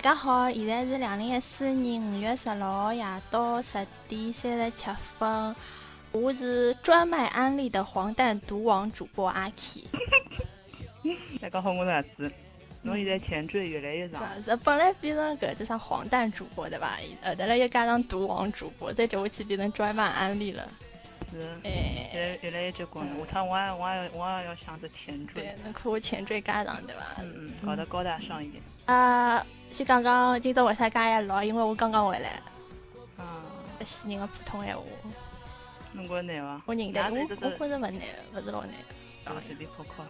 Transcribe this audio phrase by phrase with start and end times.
[0.00, 4.86] 呃，大家好，现在是两零一四年五月十六号夜到十点三十七
[5.18, 5.54] 分，
[6.10, 9.84] 我是专卖安利的黄蛋毒王主播阿 K。
[11.42, 12.32] 大家好，我是阿紫。
[12.80, 14.22] 侬现在前缀越来越长。
[14.42, 16.96] 是，本来变成搿叫啥黄蛋主播对吧？
[17.22, 20.66] 后头来又加上毒王主播，再接下去变成专卖安利了。
[21.30, 21.48] 是。
[21.64, 22.10] 哎。
[22.12, 25.34] 越越来越结棍了，下趟我也我也我也要想着前缀。
[25.34, 27.02] 对，侬看我前缀加上对伐？
[27.18, 28.62] 嗯嗯，搞得高大上一点。
[28.86, 32.30] 啊，先讲讲今朝为啥介夜录，因为我刚刚回来。
[33.16, 33.42] 啊。
[33.84, 34.82] 西人的普通闲话。
[35.92, 36.62] 侬觉着难伐？
[36.66, 37.92] 我认得，我我觉着勿难，
[38.34, 38.74] 勿是老难。
[39.24, 40.04] 啊，随便考考。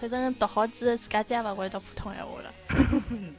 [0.00, 2.52] 反正读好之后，自家再也勿会读普通闲话了。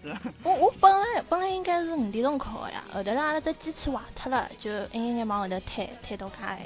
[0.03, 6.57] 是我我本来本来应该是五点钟考的呀，后头阿拉只机器坏脱了，就一眼眼往后头推，推到家。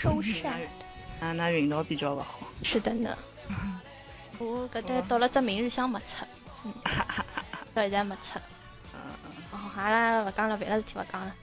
[0.00, 0.60] 收山。
[1.20, 2.40] 啊，那运道比较勿好。
[2.62, 3.16] 是的呢。
[4.38, 6.26] 我搿搭到了只明日香没出。
[7.72, 8.38] 到现在没出。
[8.92, 9.58] 嗯 嗯。
[9.58, 11.34] 好，阿拉勿讲了，别的事体勿讲了。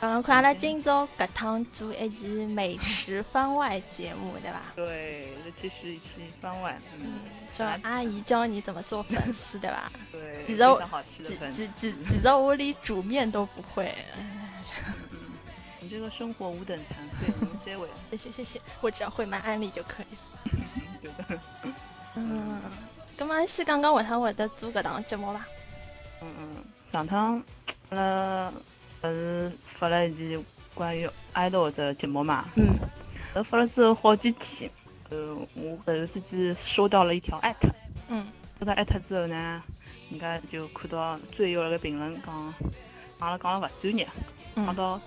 [0.00, 4.62] 刚刚看阿拉今朝搿趟做一期美食番外节目，对吧？
[4.74, 6.08] 对，这期是一期
[6.40, 6.78] 番外。
[6.98, 7.20] 嗯。
[7.52, 9.92] 叫阿姨教你怎么做粉丝，对吧？
[10.10, 10.44] 对。
[10.46, 11.68] 其实我，其其
[12.04, 13.94] 其实我连煮面都不会。
[15.80, 17.88] 你这个生活五等残废，能接吻？
[18.10, 20.20] 谢谢谢谢，我只要会买安利就可以了。
[21.02, 21.40] 对的。
[22.16, 22.60] 嗯。
[23.18, 25.46] 咁么先讲讲为啥会得做搿档节目吧。
[26.22, 26.56] 嗯嗯，
[26.92, 27.42] 上趟
[27.90, 28.52] 阿拉
[29.02, 32.46] 勿是发了一期关于爱豆的节目嘛？
[32.56, 32.78] 嗯。
[33.34, 34.70] 呃，发了之后好几天，
[35.10, 37.68] 呃，我突然之间收到了一条艾特。
[38.08, 38.26] 嗯。
[38.58, 39.62] 收到艾特之后呢，
[40.10, 42.54] 人家就看到最右那个评论讲，
[43.18, 44.08] 阿拉讲了不专业，
[44.56, 45.00] 讲到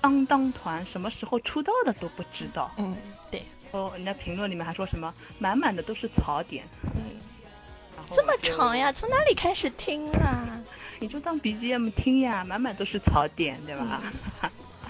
[0.00, 2.70] 当当团什么时候出道的都不知道。
[2.76, 2.96] 嗯，
[3.30, 3.42] 对。
[3.70, 6.64] 哦，人家评论里面还说什么满满的都是槽点。
[6.94, 7.16] 嗯。
[8.14, 8.90] 这么长呀？
[8.90, 10.58] 从哪里开始听啊？
[10.98, 14.02] 你就当 BGM 听呀，满满都是槽点，对吧？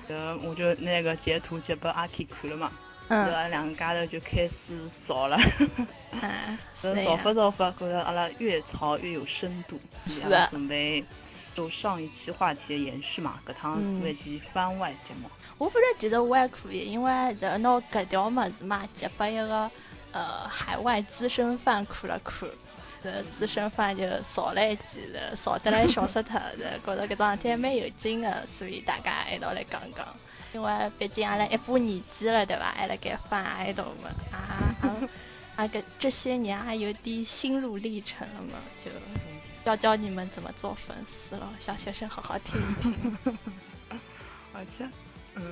[0.09, 2.71] 呃， 我就那个截图截给阿 K 看了嘛，
[3.09, 5.37] 然后两个家头就开始扫了，
[6.13, 11.05] 嗯，扫发扫发，觉得阿拉越吵越有深度，是准备
[11.59, 15.29] 就上一期话题的延续嘛，搿趟做一期番外节目。
[15.59, 19.69] 我反正觉得我还可以，因为就拿搿条么子嘛，截给一个
[20.13, 22.49] 呃海外资深饭看了看。
[23.03, 30.07] 这资深饭就少了一记了，少得来笑死脱，是觉得搿桩事体蛮有劲的，所以大家一道来讲讲。
[30.53, 32.71] 因为毕竟阿拉一把年纪了，对伐？
[32.71, 34.71] 还辣盖翻爱豆们，啊
[35.57, 38.93] 啊搿这些年还有点心路历程了嘛，就
[39.65, 43.19] 教教你们怎么做粉丝了，小学生好好听一听。
[44.55, 44.89] 而且，
[45.35, 45.45] 嗯，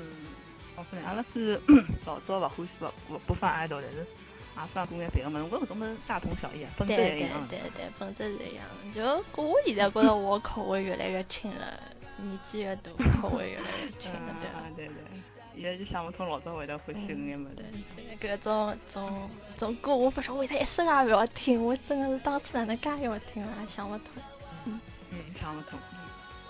[0.76, 1.60] 我发现阿拉是
[2.06, 4.06] 老早勿欢喜勿不不翻爱豆，但是。
[4.56, 5.38] 也放过眼别个么？
[5.52, 7.46] 我搿种么大同小异，本质一样。
[7.46, 8.64] 对对对对，本质是一样。
[8.90, 9.04] 就
[9.36, 11.78] 我现在觉得我口味越来越轻了，
[12.16, 12.90] 年纪越大，
[13.20, 14.62] 口味越来越轻了，对吧？
[14.74, 15.35] 对 对。
[15.56, 17.48] 现在就想不通老早会得欢喜搿眼么。
[17.50, 17.64] 子
[18.20, 24.08] 对，搿种种种歌，我不晓得为啥一首也勿要听，我真的是当初哪能介要听啊，想不通。
[24.66, 24.80] 嗯
[25.10, 25.78] 嗯，想不通。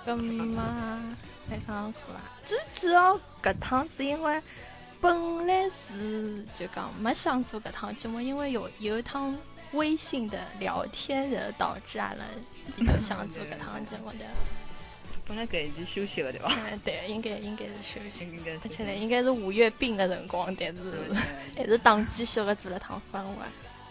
[0.04, 1.02] 搿么
[1.50, 4.42] 再讲看啊，最主要搿趟是因为。
[4.98, 9.36] 本来是就讲没想做搿趟节目，因为有有一趟
[9.72, 12.24] 微信的聊天，然后导致阿拉
[12.74, 14.24] 比较想做搿趟节目的。
[15.26, 16.54] 本来搿一期休息了对伐？
[16.70, 18.24] 嗯，对，应该应该是休息。
[18.24, 18.52] 应该。
[18.52, 20.82] 而且呢，应该是五月病的辰光，但是
[21.56, 23.46] 还是当继续的做了趟番外。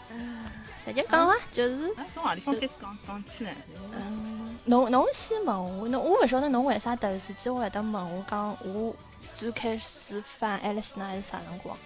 [0.09, 0.45] 嗯，
[0.85, 1.35] 直接讲伐？
[1.51, 1.93] 就是。
[2.13, 3.51] 从何里方开始讲讲起呢？
[3.93, 8.95] 嗯，侬侬先问我，侬我勿晓得侬为啥突然之间会得问我讲我。
[9.35, 11.77] 最开始翻爱丽丝娜是啥辰光？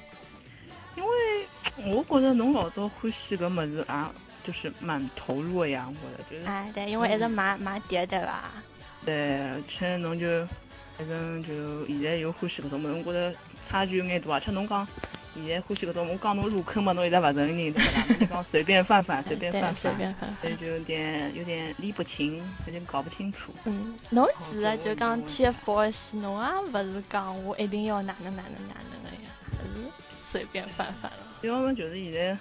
[0.96, 1.48] 因为
[1.96, 6.46] 我觉着侬老早欢喜搿物事啊，就是蛮投入的呀，我觉着就是。
[6.46, 8.51] 哎，对，因为一直买买碟对伐？
[9.06, 10.46] 对，而且侬就
[10.98, 13.36] 反正就现在又欢喜搿种物事，我觉着
[13.68, 14.88] 差距有眼大，而且侬讲。
[15.36, 18.13] 现在欢喜搿种，我讲侬入坑嘛，侬现在勿承认，对伐？
[18.19, 23.54] 侬讲随便翻翻，随便翻翻，所以就有点有点理不清，有点搞不清楚。
[23.66, 29.88] 嗯，侬其实就讲 TFBOYS，侬也勿是讲我一定要哪能哪能哪能个呀，还是
[30.18, 31.18] 随便翻翻了。
[31.42, 32.38] 要么就是现在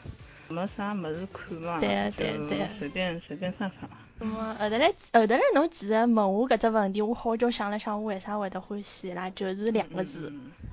[0.48, 3.88] 没啥物事看嘛，对对对，随便随便翻翻。
[3.90, 9.30] 那么后头来后头来侬其实问我搿只问题，我好久想了想，我为啥会得欢喜啦？
[9.30, 10.32] 就是两个字，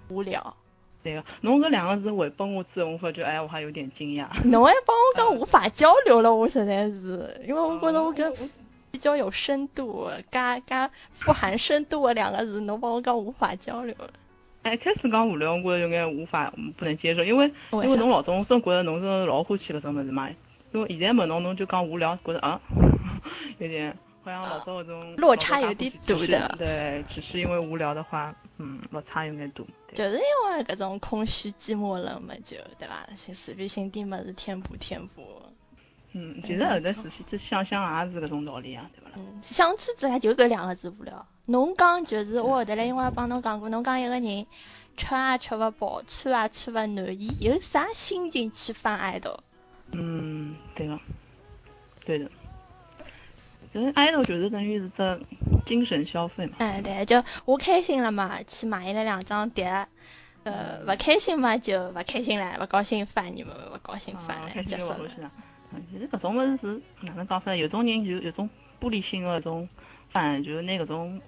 [0.10, 0.56] 无聊。
[1.04, 4.28] 对个，侬搿两个字回拨我之后，我发觉哎，我还有点惊讶。
[4.44, 8.34] 侬还帮我讲无法交流了，我实在是，因为我觉得我跟
[8.90, 14.10] 比较有深度，加加富含深度的两个字，侬帮我讲无法交流了。
[14.64, 20.28] 哎，开始讲无聊，我觉着有眼无法不能接受，因为因为侬老早真觉着侬是老欢喜搿种物事嘛，
[20.74, 22.60] 因为现在问侬侬就讲无聊，觉着啊
[23.58, 26.16] 有点好像老早搿种落差有点大
[26.48, 26.56] 的。
[26.58, 29.64] 对，只是因为无聊的话，嗯，落差有点大。
[29.94, 33.08] 就是因为搿种空虚寂寞冷嘛，就对伐？
[33.16, 35.24] 随随便寻点物事填补填补。
[36.14, 39.12] 嗯，其实后头仔细去想想也是搿种道理啊，对伐？
[39.16, 41.26] 嗯，想去之来就搿两个字无聊。
[41.46, 44.24] 侬讲就是我后头来，因为帮侬讲过，侬讲一个人
[44.98, 49.40] 吃也吃勿饱，穿也穿勿暖，伊有啥心情去放爱豆？
[49.92, 51.00] 嗯，对个，
[52.06, 52.32] 对的。
[53.76, 55.20] 就是爱豆就是等于是只
[55.66, 56.54] 精神消费嘛。
[56.60, 59.86] 哎，对，就我开心了嘛，去买伊拉两张碟。
[60.44, 65.10] 呃，勿开心嘛就勿开心了，勿高兴翻你们，勿高兴翻了，结束了。
[65.92, 67.58] 其实搿种物事是哪能讲法呢？
[67.58, 68.50] 有种人就有种
[68.80, 69.68] 玻璃心个搿种
[70.10, 71.22] 翻，就是拿搿种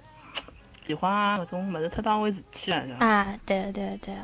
[0.85, 4.15] 喜欢啊搿种物事太当回事体了，啊，对对对。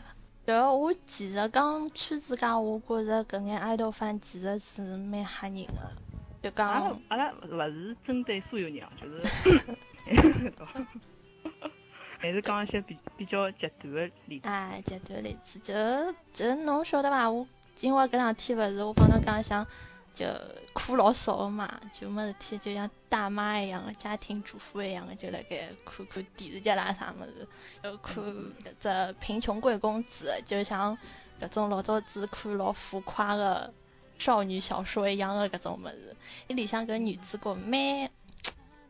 [0.47, 5.91] 就我其实讲圈子讲，我觉着搿眼爱豆饭其实是蛮吓人的。
[6.43, 9.23] 就讲阿拉勿是针对所有人，就是，
[12.19, 14.47] 还是讲一些比比较极端的例子。
[14.47, 15.73] 啊，极端例子，就
[16.33, 17.31] 就侬晓得伐？
[17.31, 17.47] 我
[17.79, 19.65] 因为搿两天勿是我帮侬讲想。
[20.13, 20.27] 就
[20.73, 27.47] 课老少个嘛，就没事体，就像大妈一样的家庭主妇一样的，就辣盖看看电视剧啦啥么事，
[27.81, 28.45] 就看搿
[28.79, 30.95] 只贫穷贵公子，就像
[31.41, 33.73] 搿种老早子看老浮夸的
[34.17, 36.15] 少女小说一样的搿种么子。
[36.47, 38.09] 伊里向搿女主角蛮，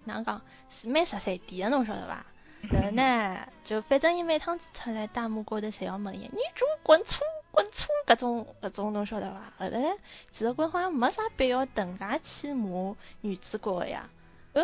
[0.06, 2.26] 哪能讲，是蛮十三点的，侬晓得伐？
[2.72, 7.22] 然后呢，就反正伊每趟子出来， 弹幕高头侪要问伊，女主滚粗。
[7.52, 9.54] 滚粗搿种搿种侬晓得伐？
[9.60, 9.96] 后头嘞，
[10.32, 14.10] 其实我好像没啥必要等介去骂女主角个呀。
[14.54, 14.64] 呃，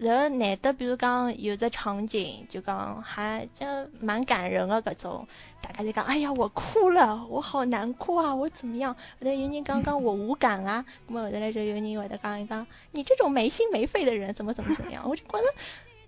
[0.00, 3.66] 然后难得比如讲有只场景，就讲还就
[4.00, 5.28] 蛮感人的搿种，
[5.60, 8.94] 大家就讲，哎呀我哭了，我好难过啊，我怎么样？
[8.94, 15.08] 后头有人刚刚我无感啊，咁么后头来就有人会得讲一讲，你这种没心没肺的人怎么怎么怎么样？
[15.08, 15.44] 我就觉得。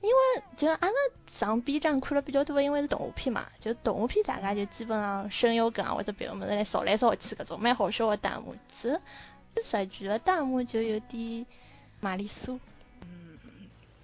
[0.01, 0.93] 因为就阿拉
[1.31, 9.01] 上 B 站看了比较多，因为是动画片嘛，就动画片大家就基本上声优梗啊或者别的么子来扫来扫去搿种蛮好笑的弹幕，其实
[9.63, 11.47] 实际的弹幕就有点
[12.01, 12.59] 玛丽苏。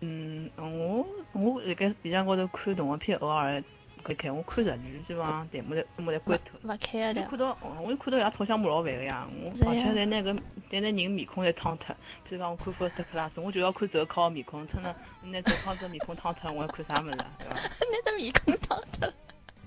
[0.00, 3.62] 嗯嗯，我我辣盖 B 站高头看动画片，偶尔。
[4.00, 6.56] 可以看，我看日剧，基本上弹幕在没在关头。
[6.62, 7.20] 勿开的。
[7.22, 10.32] 看到，我又看到伊拉炒香麻辣饭个呀，我而且在那个
[10.70, 11.94] 在那人面孔在烫脱。
[12.22, 17.54] 比如讲我看 First Class，我就要看周考面孔，趁着拿周康这面孔烫脱，我要看啥物事，对伐？
[17.56, 19.12] 拿只面孔烫脱。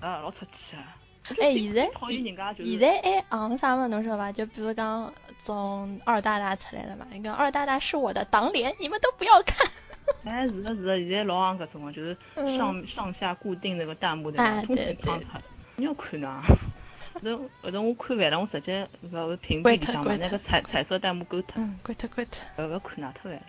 [0.00, 0.96] 啊，老出气啊！
[1.38, 2.34] 哎，现在现
[2.66, 4.32] 现在还昂啥物事侬晓得伐？
[4.32, 5.12] 就比如讲
[5.44, 9.70] 从二大大出来了嘛，那个二大大是我的党脸，你们都不要看。
[10.24, 12.16] 哎，是的，是的，现在老行搿种个，就是
[12.56, 15.40] 上上下固定那个弹幕的，通通放脱。
[15.76, 16.42] 你要看呐，
[17.22, 21.62] 那后头我看完了，我直接搿个屏蔽里向嘛，那个彩彩色弹幕关脱。
[21.62, 22.64] 嗯，关脱关脱。
[22.64, 23.42] 勿要看呐，太烦了。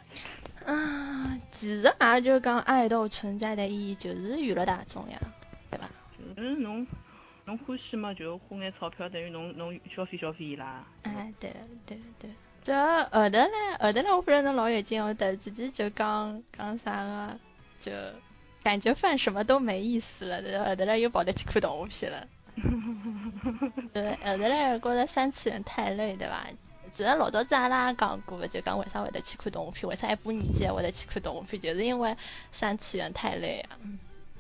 [0.66, 5.20] 啊，其实也就讲爱豆存在的意义就是娱乐大众呀，
[5.70, 5.90] 对吧？
[6.36, 6.88] 就是侬
[7.46, 10.84] 侬欢喜嘛，就花眼钞票，等于侬侬消费消费伊拉。
[11.04, 11.54] 哎，对
[11.86, 12.30] 对对。
[12.64, 13.48] 就后头呢，
[13.80, 17.38] 后头呢，我不是侬老有劲，我突自己就讲讲啥个，
[17.82, 17.92] 就
[18.64, 22.28] 感觉饭什么都没意思了，后头呢又跑得去看动画片了。
[23.94, 26.48] 对，后头嘞觉得三次元太累，对吧？
[26.94, 32.16] 其实老早子阿拉也讲过，就讲为啥会得去看动画片，为啥一把年纪会得去看动画片，就是因为
[32.52, 33.76] 三次元太累啊，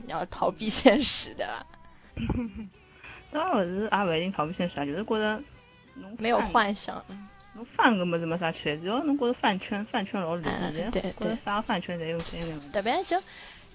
[0.07, 1.65] 要逃避现实的。
[3.33, 5.41] 当然不是，也不一定逃避现实啊，就是觉得
[6.19, 7.03] 没有幻想。
[7.55, 12.59] 侬饭搿么子没啥吃，只要侬觉着饭圈饭圈老乱，现在觉着啥饭圈侪有三个。
[12.71, 13.21] 特别就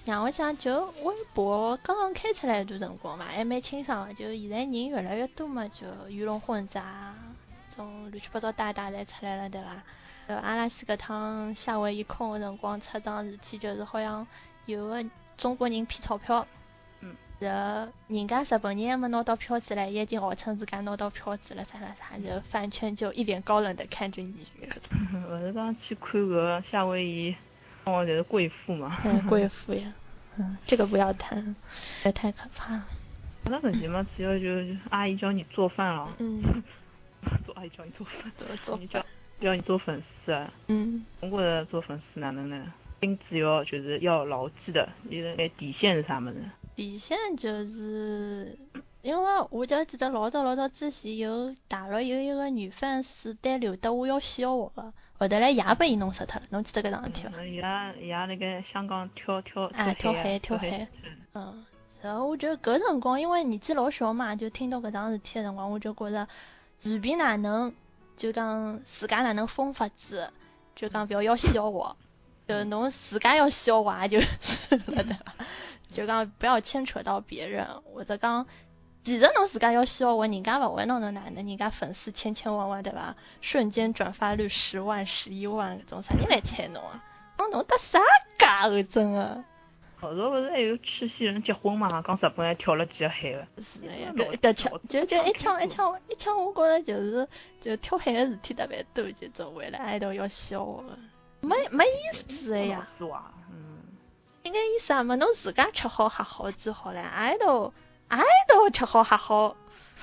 [0.05, 4.13] 让我想，就微博刚刚开出来一段辰光嘛，还蛮清爽的。
[4.13, 7.13] 就现在人越来越多嘛，就鱼龙混杂，
[7.75, 9.81] 种乱七八糟大大侪出来了，对伐？
[10.27, 14.27] 呃，阿拉斯搿趟夏威夷空个辰光出桩事体，就是好像
[14.65, 15.03] 有个
[15.37, 16.45] 中国人骗钞票。
[17.39, 24.45] 然后人家日本人还没拿到票子嘞，已经号称自家拿到票子了，啥啥啥，然后饭圈就一脸高冷的看着你。
[25.29, 27.35] 我是刚去看个夏威夷，
[27.85, 28.97] 哦，就是贵妇嘛。
[29.05, 29.93] 嗯，贵妇呀，
[30.37, 31.55] 嗯，这个不要谈，
[32.03, 32.85] 这太可怕了。
[33.45, 34.45] 那问题嘛，主要就
[34.89, 36.09] 阿姨教你做饭了。
[36.19, 36.43] 嗯。
[37.43, 38.31] 做阿姨教你做饭。
[38.37, 38.77] 做做。
[38.77, 39.05] 你教
[39.39, 40.51] 教你做粉丝啊。
[40.67, 41.05] 嗯。
[41.21, 42.73] 中国的做粉丝哪能呢？
[43.01, 46.43] 心只要就是要牢记的，你的底线是啥么子？
[46.79, 48.57] 底线就是，
[49.01, 57.43] 因为我就记得老早老早之前有大陆有一个女粉丝单刘德华要笑我个，后头来也被伊弄死脱了，侬记得搿桩事体伐？
[57.43, 60.87] 伊拉伊拉辣盖香港跳跳啊跳海跳海，
[61.33, 61.65] 嗯，
[62.01, 66.25] 然后我就搿辰光因为年纪老小嘛，就听到搿桩事体个辰光，我就觉着
[66.79, 67.73] 随便哪能
[68.15, 70.31] 就讲自家哪能疯法子，
[70.77, 71.97] 就讲勿要要笑我。
[72.47, 75.15] 就侬自家要消化就 是了的，
[75.89, 78.45] 就讲不要牵扯到别人，或者讲，
[79.03, 83.15] 其实侬自家要消化，人家勿会拿侬哪能，人家粉丝千千万万对伐？
[83.41, 87.03] 瞬间转发率十万、十一万，搿种啥人来睬侬啊？
[87.37, 87.99] 侬侬搭啥
[88.37, 89.43] 假个真的？
[90.01, 91.89] 后头勿是还有去西人结婚嘛？
[92.01, 93.47] 讲日本还跳了几个海个。
[93.61, 97.27] 是的呀，搿搿枪就就一枪一枪一枪，我觉着就是
[97.59, 100.97] 就跳海个事体特别多，就做为了爱豆要消个，
[101.41, 102.87] 没没意思个呀。
[104.49, 107.71] 应该意思啊么，侬自家吃好喝好就好了，爱豆
[108.07, 109.55] 爱豆吃好喝好，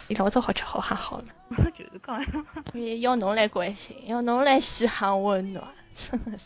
[0.06, 1.24] 伊老早好吃好喝好了。
[1.76, 2.24] 就是讲，
[3.00, 5.64] 要侬来关心，要侬来嘘寒问暖，
[5.96, 6.44] 真的是。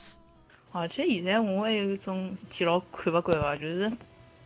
[0.73, 3.93] 而且现在我还有一种事体老看勿惯个，就是，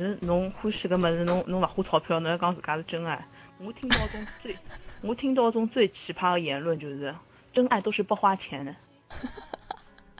[0.00, 3.24] 是侬欢喜个物事，侬侬勿花钞票，侬还讲自家是真爱。
[3.58, 4.58] 我听到种最，
[5.00, 7.14] 我听到种最奇葩的言论就是，
[7.52, 8.74] 真爱都是不花钱的。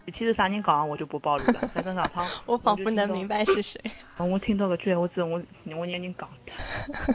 [0.06, 1.70] 具体是啥人讲，我就不暴露了。
[1.75, 3.80] 反正上趟，我仿佛能明白是谁。
[4.18, 5.42] 我听到个句，闲话之后我
[5.76, 7.14] 我让人讲的。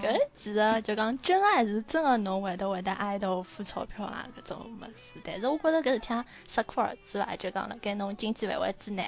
[0.00, 5.20] 搿其实就讲真爱是真的，侬会得会得爱豆付钞票啊，搿种物事。
[5.24, 6.08] 但是我觉着搿事体
[6.48, 9.04] 适可而止伐，就讲了，该侬经济范围之内，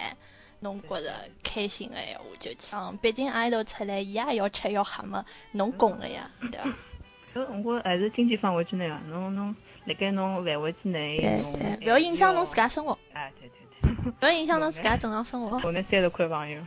[0.60, 1.12] 侬觉着
[1.44, 2.74] 开心个闲话就去。
[2.74, 6.66] 嗯，毕竟爱豆出来，伊也要吃要喝嘛，侬供个呀，对伐？
[7.36, 11.42] 搿我还是经济范围之内啊，侬侬辣盖侬范围之内，
[11.80, 12.98] 不要影响侬自家生活。
[13.12, 14.12] 哎，对对对。
[14.12, 15.58] 不要影响侬自家正常生活。
[15.60, 16.62] 国内三十块朋友。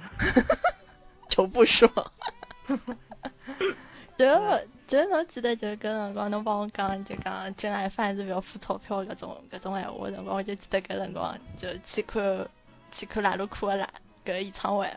[1.28, 1.90] 就不说。
[4.18, 4.26] 就
[4.86, 12.48] 就侬记得就搿辰光侬帮我讲就讲真爱饭是勿要付钞票搿种搿种闲话辰光，我就记得搿辰光就去看
[12.92, 13.88] 去看拉鲁库个拉
[14.26, 14.88] 搿演唱会。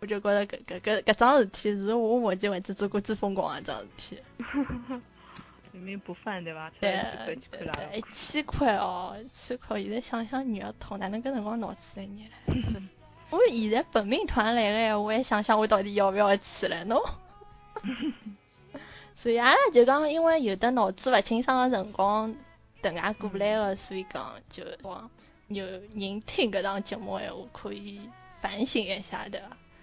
[0.00, 0.02] 嗯。
[0.02, 4.18] 我就觉着搿搿搿搿桩事体是我目前为止做过最疯狂个桩事体。
[5.72, 6.68] 明明不犯对伐？
[6.80, 12.82] 对对对，一千块哦，一千块，现在想想肉痛，哪能搿辰光脑子来热？
[13.30, 17.00] 我现在本命团来个闲话，还想想我到底要不要去了喏。
[19.14, 22.34] 所以阿拉就讲，因为有的脑子勿清爽的辰光，
[22.82, 25.08] 等下过来个，所以讲就讲
[25.46, 28.00] 有人听搿档节目闲话，可以
[28.40, 29.40] 反省一下的，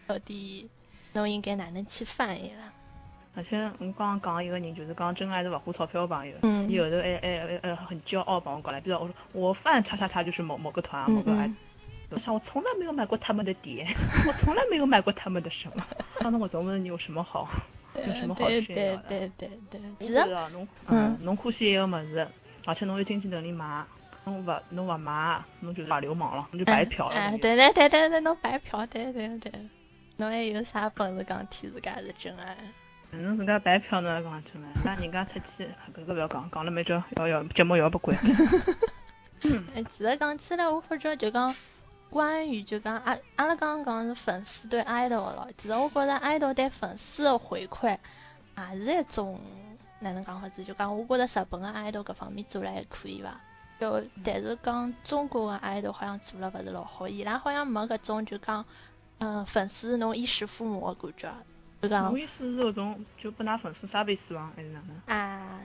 [0.08, 0.70] 到底
[1.14, 2.74] 侬应该哪能去翻译了。
[3.36, 7.20] 而且我刚刚讲一个人，就是讲真爱是勿花钞票的朋友，嗯，有的还
[7.62, 11.52] 还还很骄傲帮我讲来，比如我说我饭叉叉叉就是某某个团某个爱。
[12.10, 13.86] 我想我从来没有买过他们的碟，
[14.26, 15.86] 我从来没有买过他们的什么。
[16.22, 17.48] 那我总问你有什么好？
[17.96, 19.04] 有什么好炫耀的？
[19.10, 20.08] 对对对对对。
[20.08, 22.28] 其实侬嗯，侬欢喜一个物事，
[22.66, 23.84] 而且侬有经济能力买，
[24.24, 27.16] 侬勿侬勿买，侬就是耍流氓了，侬就白嫖了。
[27.16, 29.52] 哎，对对对对对，侬白嫖，对对对。
[30.18, 32.58] 侬还有啥本事讲替自家是真爱？
[33.12, 38.18] 侬自家白嫖侬讲真爱，那人家出去，搿个勿要讲，讲了没就要要节目要不关。
[39.74, 41.56] 哎，其实讲起来，我发觉就讲。
[42.10, 47.98] 关于就讲阿阿拉刚刚讲是粉丝对爱豆咯，其实我觉着爱豆对粉丝的回馈
[48.56, 49.38] 也是一种
[50.00, 50.64] 哪能讲法子？
[50.64, 53.38] 就讲我觉着日本的爱豆各方面做了还可以伐？
[53.78, 58.64] 就但是讲中国的爱豆好像做了勿是老好，伊拉好像没搿种就讲
[59.20, 61.34] 嗯粉丝侬衣食父母的感觉，
[61.82, 62.06] 就讲。
[62.06, 65.16] 侬意思是搿种就不拿粉丝杀彼死亡还是哪能？
[65.18, 65.60] 啊，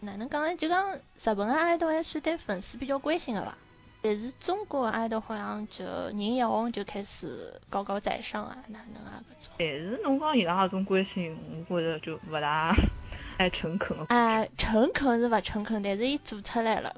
[0.00, 0.54] 哪能讲呢？
[0.56, 3.54] 就讲日本的爱豆还算对粉丝比较关心的伐？
[4.02, 9.54] 但是中国爱豆好像就人一红就开始高高在上啊，哪能啊搿种？
[9.58, 11.36] 但是侬讲伊拉搿种关心，
[11.68, 12.74] 我觉着就勿大
[13.36, 14.06] 太诚恳了。
[14.08, 16.94] 哎，诚恳是勿诚恳，但是伊做出来了。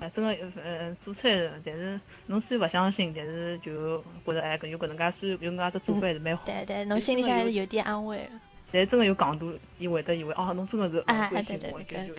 [0.00, 6.42] 哎，真个呃做出来，但是侬虽然勿相信，但是就觉着哎搿有搿能介，虽然有搿能介只做法还是蛮好。
[6.46, 8.28] 对对，侬心里向还是有点安慰。
[8.72, 12.18] 但真个有戆度，伊会得以为哦，侬真个是关心我，就就就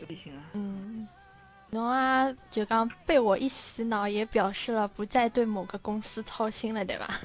[0.00, 0.42] 就就行了。
[0.54, 1.06] 嗯。
[1.70, 7.20] 侬啊，就讲被我一洗脑，也表示了不再对某个公司操心了，对吧？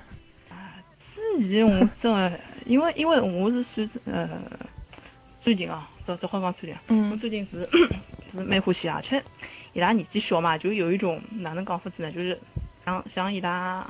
[0.50, 4.30] 啊，之前我真的，因为因为我是算呃
[5.48, 7.70] 最近啊，这这话讲最近，嗯，我最近是
[8.30, 9.24] 是蛮欢喜，而且
[9.72, 12.12] 伊拉年纪小嘛，就有一种哪能讲法子呢？
[12.12, 12.38] 就是
[12.84, 13.88] 像像伊拉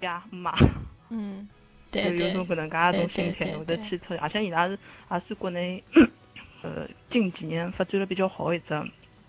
[0.00, 0.52] 爹妈，
[1.10, 1.48] 嗯，
[1.92, 5.84] 对 对，有种搿能介一种心态，会得去操而且伊拉是也算国内
[6.62, 8.74] 呃近几年发展了比较好一只。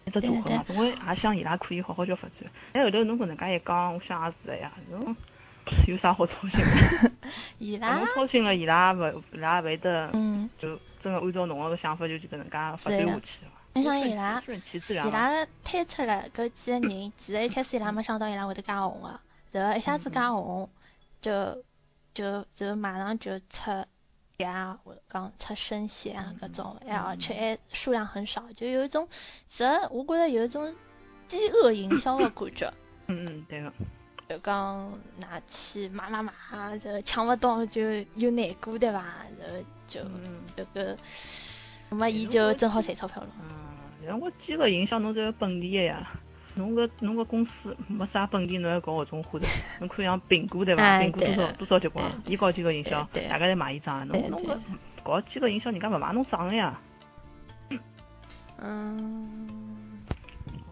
[0.08, 2.50] 一只组合嘛，总归也想伊拉可以好好叫发展。
[2.74, 5.16] 哎，后头侬搿能介一讲，我想也是个呀，侬
[5.88, 7.12] 有啥好操心的？
[7.62, 13.52] 伊拉侬操心了，伊拉勿伊拉勿会得，嗯，就真个按照侬个想法就就搿能介发展下去了。
[13.74, 15.08] 你想伊拉，顺其自然。
[15.08, 19.20] 伊拉推出来搿几个人，其实一开始伊拉没想到伊拉会得介红个，
[19.52, 20.70] 然后一下子介红，
[21.22, 21.64] 就
[22.14, 23.86] 就就马上就出。
[24.44, 29.08] 啊，或者讲出声线啊，搿种，哎，而且还数量很少，就有一种，
[29.46, 30.74] 其实我觉着有一种
[31.28, 32.74] 饥饿营销的感觉，
[33.06, 33.72] 嗯嗯，对个。
[34.32, 36.32] 就讲拿去买买买，
[36.80, 37.82] 就抢勿到就
[38.16, 39.04] 有难过对伐？
[39.38, 39.56] 然后
[39.90, 40.00] 就
[40.56, 40.98] 这个，
[41.90, 43.30] 那么伊就正好赚钞票了。
[43.42, 43.50] 嗯，
[44.08, 46.10] 但我记个印象侬是本地的呀，
[46.56, 49.46] 侬个侬个公司没啥本地，侬还搞搿种花头，
[49.82, 51.00] 侬看像苹果对伐？
[51.02, 54.58] 苹果多少多少结棍，伊搞几个营销，大家侪买伊账，侬侬个
[55.04, 56.80] 搞几个营销，人家勿买侬账的呀。
[58.60, 59.50] 嗯。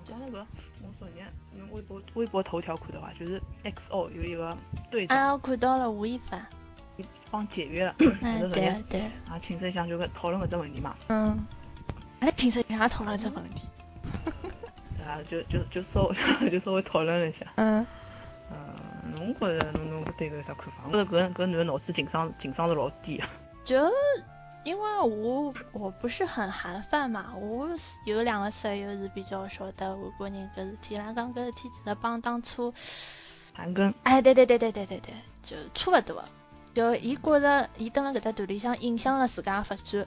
[0.06, 0.48] 讲那个
[0.82, 0.88] 我。
[0.98, 1.28] 昨天
[1.72, 4.56] 微博微博头条看到啊，就是 XO 有一个
[4.92, 6.46] 队长，啊，我看到了吴亦凡，
[7.32, 11.38] 帮解约了， 哎对对，啊，寝室里向就讨论搿只问题嘛，嗯，
[12.20, 13.68] 哎，寝室里向讨论这问题，
[15.06, 16.16] 啊，就就就稍微
[16.50, 17.86] 就稍微讨论了一下，嗯，
[18.52, 18.76] 嗯，
[19.18, 20.84] 侬觉着侬侬对搿有啥看法？
[20.86, 23.30] 我觉着搿搿男的脑子情商情商是老低啊，
[23.64, 23.78] 就。
[24.66, 27.70] 因为我我不是很韩范嘛，我
[28.06, 32.74] 有两个室友是比较晓得韩国人搿事体，伊拉讲搿事体其实帮当初
[33.54, 35.14] 韩庚，哎对对对对对对对，
[35.44, 36.24] 就差勿多，
[36.74, 40.06] 就伊觉着伊蹲辣搿只团里向影响了自家发展，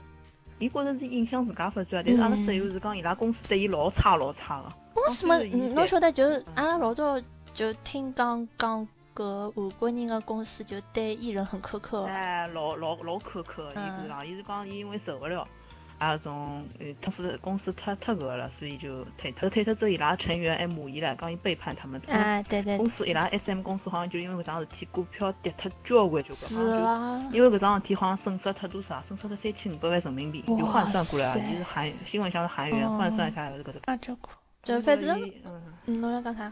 [0.59, 4.69] 伊觉着是影响自家发展啊，但是阿拉室友是讲伊拉公司对伊老差老差个。
[4.93, 7.19] 公司嘛，侬晓得就阿拉老早
[7.53, 8.87] 就听讲讲。
[9.13, 15.47] 个韩国人的公司就对艺人很苛刻，哎，老老老苛刻，伊是讲，伊是讲伊因为受不了，
[15.99, 19.49] 啊种，呃，他是公司太太个了，所以就退脱。
[19.49, 22.01] 退脱之后，伊拉成员还骂伊唻，讲伊背叛他们。
[22.07, 22.77] 啊，对对。
[22.77, 27.29] 公司伊拉 SM 公司好像就因为搿桩事体，股票跌脱交关交关，是啊。
[27.31, 29.01] 因为搿桩事体好像损失脱多少？
[29.03, 33.79] 损失脱三千五百万人民币，就换算过来，伊是韩新闻像是韩元，换算下来是搿个。
[33.85, 34.31] 啊，这苦。
[34.63, 35.31] 就反正，
[35.85, 36.51] 嗯，侬要讲啥？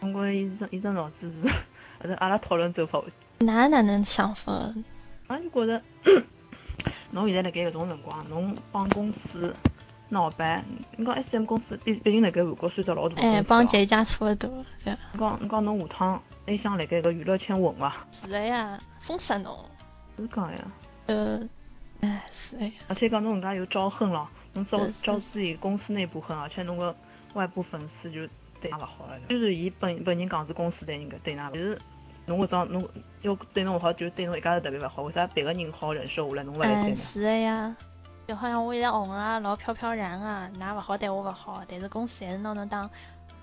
[0.00, 1.48] 我觉伊只伊只脑子是。
[1.98, 3.02] 反正阿拉讨论走法，
[3.38, 4.72] 哪哪能想法？
[5.28, 5.82] 俺就觉着，
[7.10, 9.54] 侬现在辣盖搿种辰光，侬帮公司
[10.08, 10.62] 闹掰，
[10.96, 14.64] 你讲 S M 公司毕毕竟辣盖韩国算只老大公司哎，帮这家差勿多。
[14.84, 18.06] 你讲你讲侬下趟还想辣盖搿娱乐圈混伐？
[18.22, 19.58] 是的呀，封杀侬。
[20.16, 20.58] 是讲呀。
[21.06, 21.48] 呃，
[22.00, 22.72] 哎，是的呀。
[22.88, 26.94] 而且讲侬人家有招恨了，侬招招自己公司内部恨，而且侬个
[27.34, 28.20] 外部粉丝就。
[28.68, 31.78] 对㑚勿好了，就是伊本本人讲是公司对人家对㑚，就是
[32.26, 32.88] 侬搿种侬
[33.22, 36.96] 要对侬勿好，就对侬一家头特别勿好，为啥别个人好忍受下来，侬勿来塞呢？
[36.96, 37.76] 是的呀，
[38.26, 42.90] 就好像我现在红了，老飘飘然啊，㑚勿好对我勿好，但是公司还是拿侬当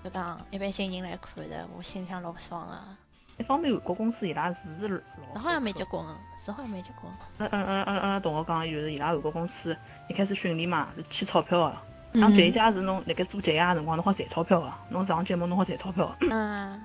[0.02, 2.96] 就讲一般新人来看的，我心里向老爽啊。
[3.36, 5.02] 一方面韩国公司伊拉是
[5.34, 6.04] 老，好像没结棍，
[6.38, 7.12] 是好像没结棍。
[7.38, 9.76] 嗯嗯嗯嗯嗯，同学讲就是伊拉韩国公司
[10.08, 11.76] 一开始训练嘛是欠钞票个。
[12.14, 16.26] 像这一家是侬辣盖做节个辰光，侬好赚钞票个，侬上节目侬好赚钞票个。
[16.30, 16.80] 嗯。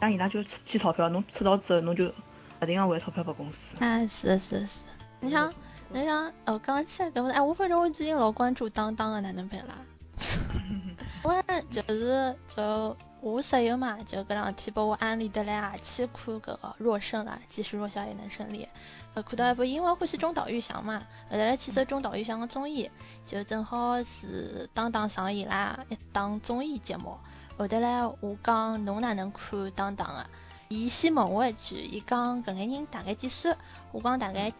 [0.00, 2.12] 像伊拉就欠钞票，侬出道之后侬就
[2.58, 3.76] 不停个还钞票拨公司。
[3.80, 4.84] 啊，是是是。
[5.20, 5.52] 你像，
[5.88, 9.74] 你像，哦，刚刚起来搿么，哎，我反正我最近老关注当当个哪能办啦。
[11.24, 12.96] 我就是就。
[13.20, 18.68] 我室友嘛，就搿两天拨我安利得来啊，去看搿个弱胜了，即使弱小也能胜利。
[19.14, 22.90] 呃，看到一部，因为欢喜中岛裕翔嘛，后来去搜中岛裕翔个综艺，
[23.24, 27.18] 就正好是当当上伊拉一档综艺节目。
[27.58, 30.26] 后头来我讲侬哪能看当当个？
[30.68, 33.56] 伊先问我一句，伊讲搿眼人大概几岁？
[33.92, 34.52] 我讲大概，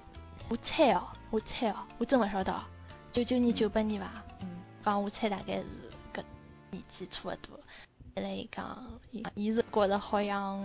[0.49, 2.59] 我猜哦，我猜哦，我真勿晓得，
[3.13, 4.11] 九九年、九八年伐？
[4.41, 4.49] 嗯。
[4.85, 6.23] 讲我猜大概是搿
[6.71, 7.61] 年纪差勿多。
[8.21, 9.01] 来讲，
[9.35, 10.59] 伊是觉得好像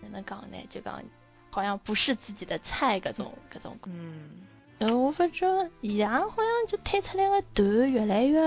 [0.00, 0.56] 哪能讲呢？
[0.70, 1.02] 就讲
[1.50, 3.76] 好像不是自己的菜，各种各种。
[3.86, 4.30] 嗯。
[4.78, 5.46] 呃我发觉
[5.80, 8.40] 伊拉好像就推出来个团越来越，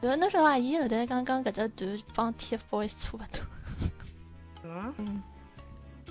[0.00, 3.44] 然后侬说话，伊后头刚刚搿只团帮 TFBOYS 差勿多。
[4.64, 4.94] 嗯。
[4.98, 5.22] 嗯。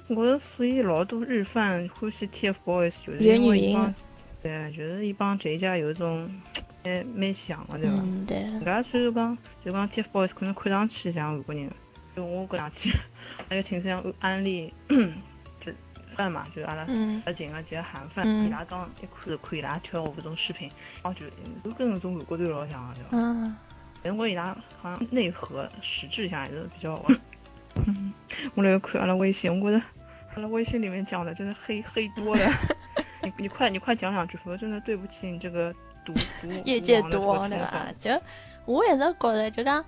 [0.07, 3.93] 我所以老多日饭欢喜 TFBOYS 就是因为一帮，
[4.43, 6.29] 对，就是一帮这一家有一种。
[6.85, 7.95] 还蛮像的，对伐？
[8.01, 8.37] 嗯，对。
[8.39, 11.69] 人家虽然讲，就讲 TFBOYS 可能看上去像韩国人，
[12.15, 12.95] 就我搿两天
[13.49, 14.73] 那个寝室像安利，
[15.59, 15.71] 就
[16.15, 16.87] 饭嘛，就阿拉
[17.25, 20.69] 阿近个几个韩饭，伊拉讲一看就看伊拉跳舞搿种视频，
[21.03, 21.25] 哦，就
[21.63, 23.09] 就跟搿种韩国队老像的，对伐？
[23.17, 23.55] 嗯。
[24.03, 27.03] 但我伊拉好像内核实质上还是比较。
[27.87, 28.13] 嗯
[28.55, 29.83] 我来看阿拉微信，我觉得
[30.35, 32.41] 阿拉微信里面讲的真的黑黑多了。
[33.23, 35.73] 你你快你快讲两句，否则真的对不起你这个。
[36.65, 37.87] 业界毒王对伐？
[37.99, 38.21] 就
[38.65, 39.83] 我一直觉着，就讲，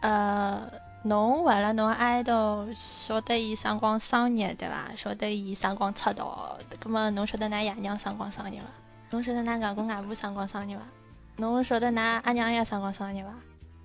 [0.00, 0.62] 呃，
[1.04, 4.90] 侬为了侬爱豆晓得伊啥光生日对伐？
[4.96, 8.64] 晓得伊啥光出道，葛么侬晓得㑚爷娘啥光生日伐？
[9.10, 10.82] 侬晓得㑚外公外婆啥光生日伐？
[11.36, 13.30] 侬晓得㑚阿娘爷啥光生日伐？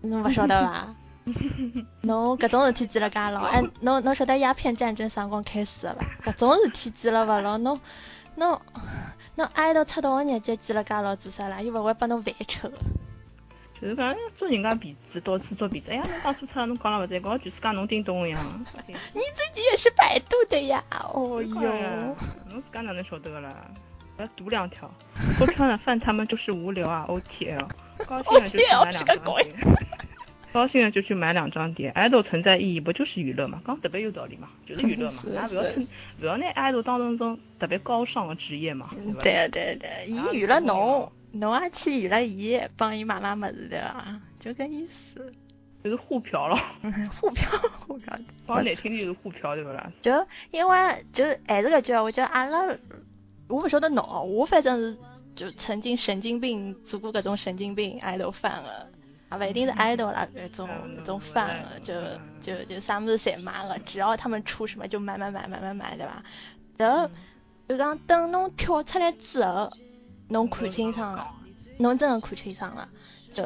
[0.02, 0.95] 侬勿晓得伐？
[2.04, 6.32] 侬搿种事体记了介牢，哎，侬侬晓得鸦片战争啥光开始的伐？
[6.32, 7.80] 搿种事体记了勿牢，侬
[8.36, 8.62] 侬。
[9.38, 11.62] 侬挨到出道个日节记了介牢做啥啦？
[11.62, 12.71] 又勿会拨侬饭吃。
[13.82, 15.91] 就就是讲做人家鼻子，到处做鼻子。
[15.91, 18.65] 哎呀，侬当初出来侬讲了勿对，搞全世界侬叮咚一样。
[18.88, 20.84] 你自己也是百度的呀？
[20.91, 22.15] 哦哟，
[22.50, 23.54] 侬自家哪能晓得个啦？
[24.17, 24.89] 要读两条。
[25.38, 27.67] 说穿了，饭他们就是无聊啊！O T L，
[28.08, 29.56] 高兴了就去买两张碟。
[30.56, 31.89] 高兴了就去买两张碟。
[31.89, 33.62] 爱豆存在意义不就是娱乐嘛？
[33.68, 35.22] 讲特别有道理嘛， 就是娱乐嘛。
[35.34, 35.86] 咱不要听，
[36.18, 38.89] 不要拿爱豆当成种特别高尚的职业嘛，
[39.20, 41.12] 对对对，伊娱乐侬。
[41.34, 44.22] 侬也去娱乐伊，帮伊买买么子对伐？
[44.39, 45.34] 就搿意思。
[45.84, 46.58] 就是互嫖咯。
[47.20, 48.15] 互嫖，互嫖。
[48.48, 49.91] 讲难听点就是互嫖对勿啦？
[50.02, 52.65] 就因为就还是搿句话，就阿拉，
[53.50, 54.98] 我不晓得侬，我反正是
[55.36, 58.88] 就曾经神经病做过搿种神经病爱豆范个，
[59.30, 61.94] 啊勿一定是 idol 啦，搿种搿种范个，就
[62.42, 66.24] 就就啥物事侪买个，只要他们出什么就买买买买买买对伐？
[66.78, 67.10] 然后
[67.68, 69.72] 就讲等侬跳出来之后。
[70.28, 71.36] 侬看清爽了，
[71.78, 72.90] 侬真的看清爽了，
[73.32, 73.44] 就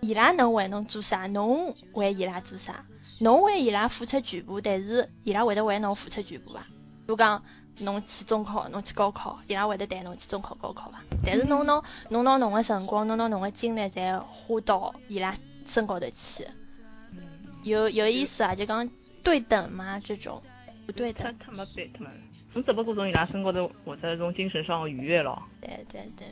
[0.00, 2.86] 伊拉能为侬做啥，侬为伊拉做啥，
[3.18, 6.66] 侬为伊拉付出全部，但是伊拉会得为侬付出全部伐？
[7.06, 7.44] 就讲
[7.78, 10.98] 侬去中考，侬去高考，伊拉会得带侬去中考、高考伐？
[11.24, 15.34] 但是侬拿侬拿侬个辰光，侬拿侬个精力，侪花到伊拉
[15.66, 16.46] 身高头去，
[17.62, 18.54] 有有意思啊？
[18.54, 18.88] 就讲
[19.22, 20.00] 对等嘛？
[20.00, 20.42] 这种
[20.86, 21.34] 不对等。
[21.38, 22.06] 他他没对等。
[22.54, 25.42] 侬只不过从伊拉身高头获得一种精神上的愉悦咯。
[25.60, 26.26] 对对对，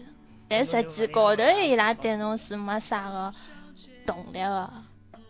[0.48, 3.32] 但实际高头伊拉对侬是没啥个
[4.06, 4.70] 动力个，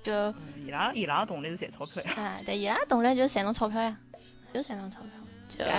[0.02, 0.35] 就。
[0.64, 2.12] 伊拉伊拉动力是赚钞票呀。
[2.16, 3.98] 啊，对，伊拉动力就是赚侬钞票呀，
[4.55, 5.11] 就赚侬钞票。
[5.49, 5.65] 就。
[5.65, 5.71] 也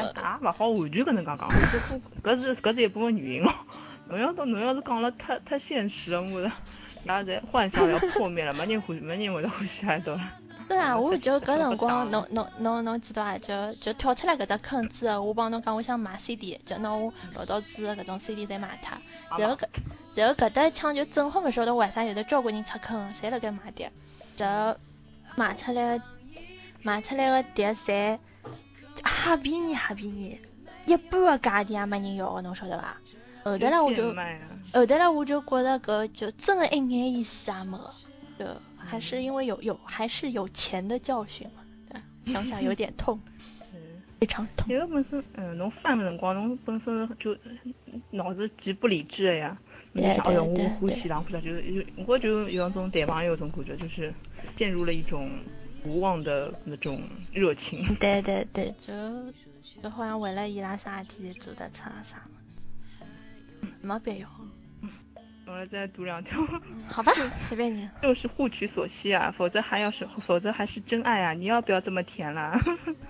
[0.42, 1.50] 勿好完全搿能介讲，
[2.24, 3.54] 搿是搿是一部分原因咯。
[4.10, 6.50] 侬要侬要是讲了太太现实了，我，伊
[7.08, 10.22] 拉在幻想要破灭了，没人欢没人会得欢喜爱豆了。
[10.70, 13.38] 是啊， 我就搿辰光，侬侬侬侬记得伐？
[13.40, 18.98] 就就跳出来搿只坑之后，我帮侬讲，我想买 CD，就拿我老早子搿种 CD 侪卖脱。
[19.38, 19.66] 然后搿
[20.16, 23.92] 然后搿搭一枪就正好勿晓得为啥有的交关人出坑，侪辣盖买碟。
[24.38, 24.78] 然后
[25.36, 26.00] 卖出来
[26.82, 28.18] 卖出来个碟侪
[29.28, 30.40] 哈便宜哈便宜，
[30.86, 32.98] 一半个价钿也没人要个，侬晓得伐？
[33.44, 34.14] 后头来我就
[34.74, 37.78] 后头来我就觉着搿就真个一眼意思也没，
[38.40, 38.46] 就。
[38.80, 43.20] 还是因为有有还是有钱的教训嘛，对，想想有点痛，
[44.18, 44.74] 非常痛。
[44.74, 47.36] 有个本身，嗯，侬犯的辰光，侬本身就
[48.12, 49.58] 脑子极不理智的呀。
[49.94, 50.40] 对对对。
[50.40, 54.14] 我呼吸，然后就就我就有那种谈朋友种感觉，就是
[54.56, 55.30] 陷入了一种
[55.88, 57.02] 无望的那种
[57.34, 57.88] 热情。
[58.00, 58.94] 对对对，就
[59.82, 62.22] 就好像为了伊拉啥事体做得出啥
[63.62, 64.28] 么，没必要。
[65.46, 66.46] 我来再读两条。
[66.88, 67.90] 好吧，随便你。
[68.04, 71.32] 就是互取所需啊，否则还要是，否则还是真爱啊！
[71.34, 72.60] 你要不要这么甜啦？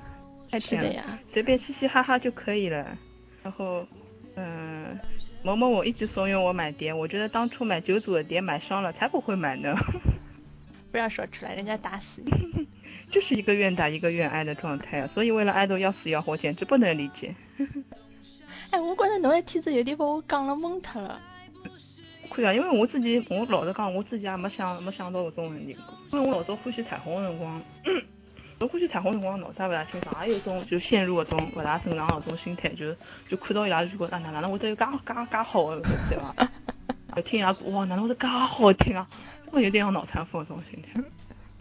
[0.51, 2.95] 太甜了，随便嘻嘻哈哈就可以了。
[3.41, 3.87] 然后，
[4.35, 4.99] 嗯，
[5.41, 9.75] 某某我一直怂恿我买碟，我觉得当初买九组的碟买伤了，才不会买呢。
[10.91, 12.46] 不要说出来，人家打死你。
[13.17, 17.33] 就是一个愿打一个愿挨的状态啊，所以为了爱豆要死要活，简直不能理解。
[18.69, 21.19] 哎，我觉得侬一天子有点把我讲了懵脱了。
[22.29, 25.75] 可以啊，因为我自己，我老实讲，我自己也没想没想到搿种问题。
[26.11, 27.59] 因为我老早欢喜彩虹的辰光，
[28.59, 32.95] 我欢喜彩虹的辰光脑子也勿大清爽，也有种就陷入搿种勿大正常搿种心态，就
[33.27, 36.35] 就看到伊拉就觉得哪哪能会得有介介介好的，对伐？
[37.15, 39.07] 就听伊拉哇，哪能会得介好听啊？
[39.43, 41.01] 真的有点像脑残粉搿种心态。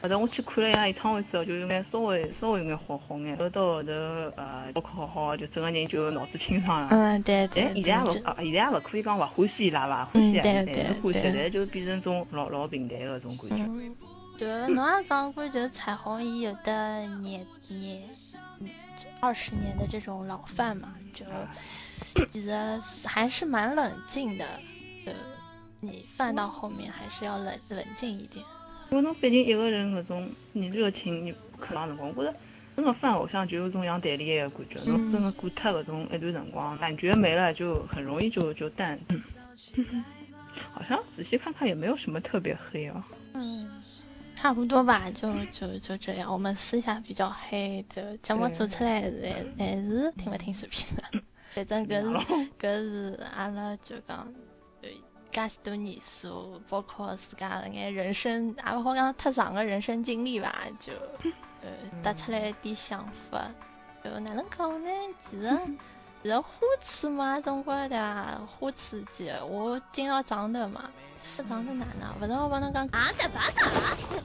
[0.03, 3.37] 后头我去看了一下演唱会之后，就有眼稍微稍微有眼好好眼。
[3.37, 3.91] 后到后头
[4.37, 6.89] 呃，考好好，就整个人就脑子清爽了。
[6.91, 7.65] 嗯，对对。
[7.65, 10.05] 哎，现在也勿，现在也不可以讲不欢喜伊拉伐？
[10.05, 10.67] 欢喜还是
[11.03, 13.67] 欢喜，但就变成种老老平淡个种感觉。
[14.39, 18.03] 就侬也讲过，就彩虹伊有的年年
[19.21, 21.25] 二十年的这种老范嘛，就
[22.31, 22.53] 其实
[23.07, 24.45] 还是蛮冷静的。
[25.07, 25.15] 呃，
[25.81, 28.45] 你放到后面还是要冷冷静一点。
[28.91, 32.39] 因为侬毕竟一个人搿种你热情，你可长辰光，我觉着
[32.77, 38.99] 真的翻偶像就有种像谈恋爱的感觉，侬真的过脱搿种一段辰光，感觉没了就很容易就就淡。
[40.73, 43.07] 好像仔细看看也没有什么特别黑啊。
[43.35, 43.83] 嗯，
[44.35, 46.33] 差不多吧，就就就这样。
[46.33, 51.03] 我们私下比较黑，就节目做出来还还是听不听视频的。
[51.55, 54.33] 反正搿是搿是阿拉就讲。
[55.37, 60.95] 介许多年数，包括自家眼人生，也勿好讲太长个人生经历吧，就
[61.61, 61.69] 呃
[62.03, 63.45] 得出来一点想法。
[64.03, 64.91] 就哪能讲呢？
[65.23, 65.61] 其实
[66.23, 66.49] 其实花
[66.83, 68.41] 痴嘛，总归对伐？
[68.47, 70.91] 花痴姐，我今朝长头嘛，
[71.37, 72.19] 不长头哪能？
[72.19, 72.89] 勿是我帮侬讲，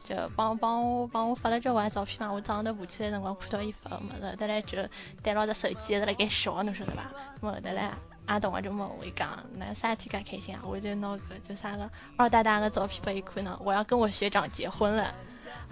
[0.05, 2.31] 就帮帮我帮我发了交关照片嘛。
[2.31, 4.77] 我早上头爬起来辰光看到伊发个物事，后头来就
[5.21, 7.11] 带牢只手机一直辣盖笑，侬晓得伐？
[7.41, 7.91] 后头来
[8.25, 10.61] 阿同学就问我伊讲，那啥体介开心啊？
[10.63, 15.13] 我就拿个就啥个二大大个照片拨伊看呢，我要跟我学长结婚了。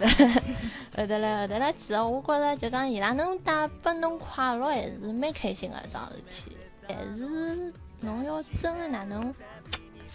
[0.00, 6.56] 后头来后头来，其实我觉着就讲伊拉能带拨侬快乐，还是蛮开心个一桩事体。
[6.86, 9.34] 但是侬要真个哪能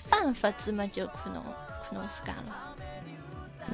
[0.10, 1.44] 办法子嘛，就看侬
[1.84, 2.76] 看侬自家了。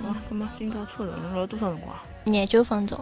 [0.04, 1.96] 好，那么今朝车程侬了多少辰光？
[2.26, 2.98] 廿九分钟。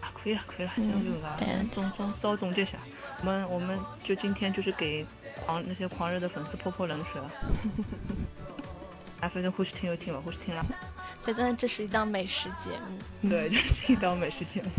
[0.00, 2.78] 啊，可以了，可以了，那就个总总稍总结下。
[3.22, 5.06] 我们我们就今天就是给
[5.46, 7.30] 狂那些狂热的粉丝泼泼冷水了。
[9.22, 10.66] 啊，反正欢喜听就听，不欢喜听了。
[11.22, 13.30] 反正这是一档美食节目。
[13.30, 14.70] 对，这是一档美食节目，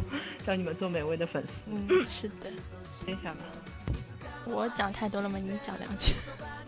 [0.46, 1.64] 教你们做美味的粉丝。
[1.68, 2.52] 嗯，是的。
[3.06, 3.40] 接下吧。
[4.44, 5.40] 我讲太多了吗？
[5.40, 6.14] 你讲两句。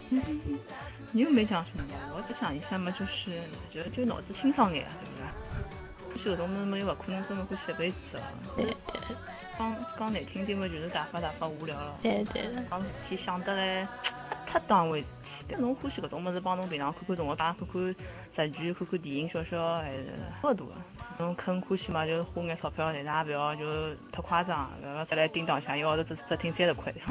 [1.11, 1.83] 你又没讲什么，
[2.15, 5.25] 我只讲一下嘛，就是就就脑子清爽点，对不对？
[6.15, 8.23] 欢喜搿种么么又勿可能真的欢喜一辈子了。
[8.55, 9.15] 对对。
[9.57, 11.97] 讲讲难听点嘛，就是打发打发无聊了。
[12.01, 12.43] 对对。
[12.69, 13.87] 讲事体想得来
[14.45, 17.95] 太当回事体，但侬欢喜搿种么子，帮侬平常看看动画片、看
[18.33, 20.05] 看日剧、看看电影、小说，还是
[20.41, 20.73] 差不多个。
[21.19, 26.93] 侬肯欢喜嘛，就花眼钞票，但是也勿要就太夸张，搿个再来叮当响，一号头只只听三十块。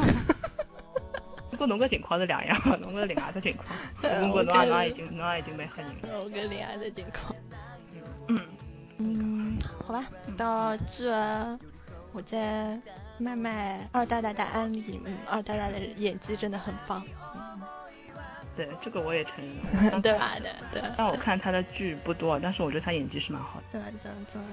[1.50, 3.68] 不过侬个情况是两样，侬个另外只情况。
[4.02, 6.20] 侬侬也已经侬也已经蛮吓人了。
[6.24, 7.34] 我跟另外只情况。
[9.94, 11.58] 吧，到这。
[12.16, 12.80] 我在
[13.18, 17.04] 慢慢二大大的安利，嗯，二大大的演技真的很棒，
[17.34, 17.60] 嗯，
[18.56, 19.34] 对，这个我也承
[19.90, 20.30] 认， 对吧？
[20.40, 20.82] 对对。
[20.96, 23.64] 但我看他的剧不多，但是我觉得他演技是蛮好的。
[23.72, 24.48] 真的真的真的，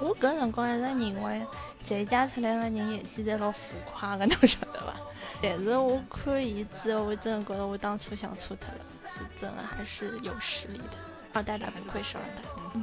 [0.00, 1.46] 他，我搿辰光一直认为
[1.84, 4.96] 这家出来的人演技侪老浮夸的，侬晓得吧？
[5.40, 8.80] 但是我看伊之后，我真的觉得我当初想错他了，
[9.14, 10.98] 是真的还是有实力的。
[11.32, 12.80] 二大大不愧是二大大。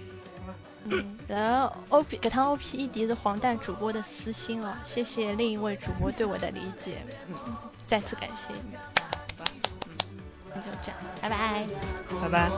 [0.90, 7.34] 嗯，然后 O P 给他 O P E D 是黄蛋主播的私心哦，谢谢另一位主播对我的理解，嗯，
[7.88, 8.76] 再次感谢你。
[8.76, 9.44] 好吧，
[9.86, 9.92] 嗯，
[10.54, 11.66] 那就这样，拜拜。
[12.22, 12.50] 拜拜。